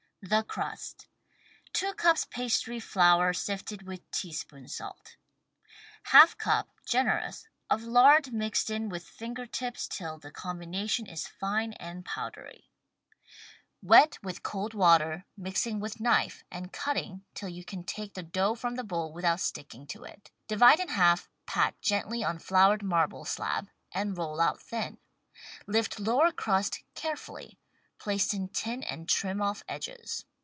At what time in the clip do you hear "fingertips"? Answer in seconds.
9.07-9.87